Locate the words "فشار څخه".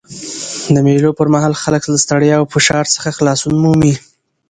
2.53-3.09